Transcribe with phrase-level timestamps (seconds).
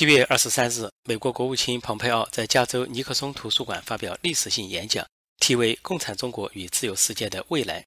[0.00, 5.06] 七月二十三日，美国国务卿蓬佩奥在加州尼克松图书馆发表历史性演讲，
[5.40, 7.82] 题为《共产中国与自由世界的未来》。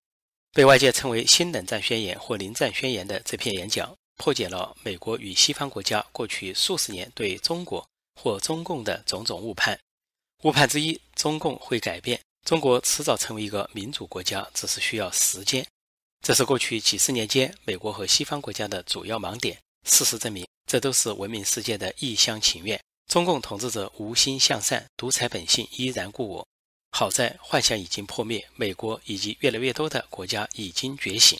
[0.51, 7.83] 被外界称为“新冷战宣言”或“临战宣言”的这篇演讲，破解了美国与西方国家过去数十年对中国
[8.21, 9.75] 或中共的种种误判。
[10.43, 15.65] 误判之一：中共会改变，中国迟早成为一个民主国家，只是需要时间。
[16.21, 19.57] 这是过去几十年间美国和西方国家的主要盲点。
[19.89, 20.45] 事实证明。
[20.65, 22.81] 这都是文明世界的一厢情愿。
[23.07, 26.47] 中共统治者无心向善，独裁本性依然故我。
[26.91, 31.39] 好在幻想已经破灭，美国以及越来越多的国家已经觉醒。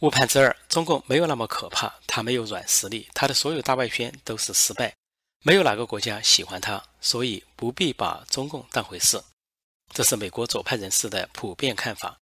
[0.00, 4.94] 误判之二：中共没有那么可怕，他没有软实力，他的所有大外宣都是失败，
[5.44, 9.22] 没有哪个国家喜欢他，所以不必把中共当回事。
[9.94, 12.18] 这是美国左派人士的普遍看法。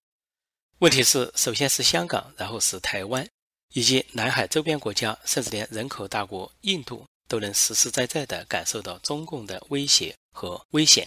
[0.78, 3.28] 问题是，首先是香港，然后是台湾。
[3.78, 11.06] 以及南海周边国家，甚至连人口大国印度都能实实在在地感受到中共的威胁和危险。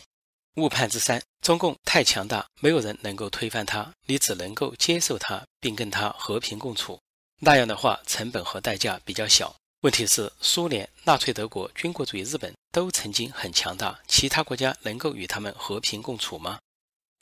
[0.55, 6.97] 误判之三：中共太强大，没有人能够推翻它，你只能够接受它，并跟它和平共处。
[7.39, 9.53] 那样的话，成本和代价比较小。
[9.81, 16.57] 问题是，苏联、纳粹德国、军国主义日本都曾经很强大，其他国家能够与他们和平共处吗？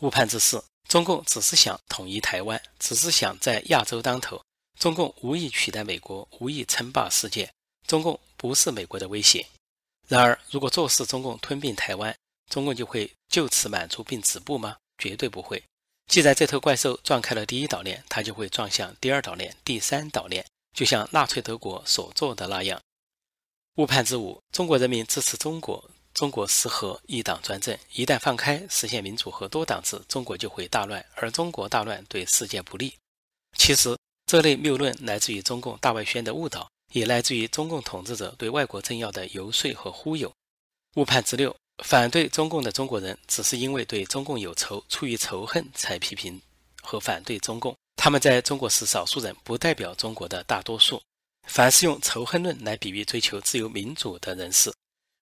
[0.04, 4.40] 误判之四：中共只是想统一台湾，只是想在亚洲当头。
[4.80, 7.52] 中共无意取代美国，无意称霸世界。
[7.86, 9.46] 中共不是美国的威胁。
[10.08, 12.16] 然而，如果坐视中共吞并台湾，
[12.50, 14.78] 中共就会就此满足并止步吗？
[14.98, 15.62] 绝对不会。
[16.08, 22.82] 既然这头怪兽撞开了第一岛链，它就会撞向第二岛链、第三岛链，就像纳粹德国所做的那样。
[23.76, 27.78] 误判之五：中国人民支持中国，中国适合一党专政。
[27.92, 32.96] 一旦放开，实现民主和多党制，中国就会大乱，而中国大乱对世界不利。
[33.58, 33.99] 其实。
[34.30, 40.32] 这类谬论来自于中共大外宣的误导，也来自于中共统治者对外国政要的游说和忽悠。
[40.98, 46.40] 误判之六：反对中共的中国人只是因为对中共有仇，出于仇恨才批评
[46.84, 47.76] 和反对中共。
[47.96, 51.02] 他们在中国是少数人，不代表中国的大多数。
[51.48, 54.72] 凡是用仇恨论来比喻追求自由民主的人士，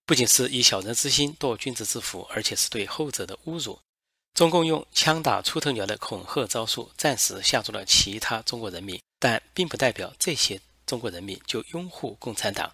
[0.05, 3.79] 不仅是以小人之心度君子之腹，而且是对后者的侮辱。
[4.37, 12.71] 中共用枪打出头鸟的恐吓招数，暂时吓住了其他中国人民，但并不代表这些中国人民就拥护共产党。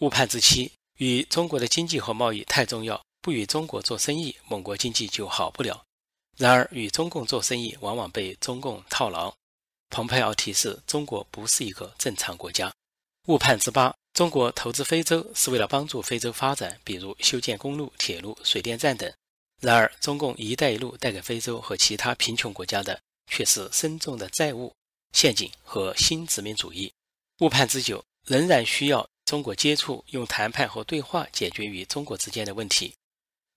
[0.00, 5.84] 误判之七：与中国的经济和贸易太重要，不与中国做生意，某国经济就好不了。
[6.38, 9.34] 然而，与中共做生意，往往被中共套牢。
[9.90, 12.72] 蓬佩奥提示，中国不是一个正常国家。
[13.26, 19.12] 误判之八：中国投资非洲是为了帮助非洲发展，比如修建公路、铁路、水电站等。
[19.62, 24.74] 然而，中共“一带一路”带给非洲和其他贫穷国家的却是深重的债务
[25.12, 26.92] 陷阱和新殖民主义。
[27.38, 32.92] 误判之久，仍然需要中国接触，用谈判和对话解决与中国之间的问题。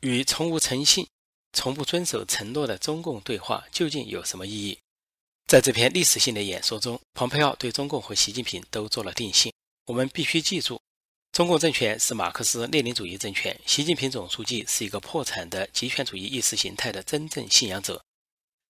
[0.02, 1.08] 与从无诚信、
[1.54, 4.78] 从不遵守承诺的中共对话，究竟有什么意义？
[5.48, 9.52] 在这篇历史性的演说中，蓬佩奥对中共和习近平都做了定性。
[9.88, 10.80] 我们必须记住。
[11.36, 18.02] 中共政权是马克思列宁主义政权，习近平总书记是一个破产的极权主义意识形态的真正信仰者。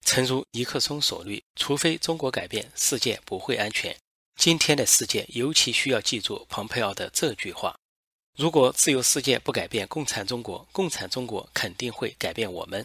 [0.03, 3.95] 诚如尼克松所虑，除非中国改变，世界不会安全。
[4.39, 7.75] 今天的世界尤其需要记住蓬佩奥的这句话：
[8.35, 12.83] 如果自由世界不改变共产中国，共产中国肯定会改变我们。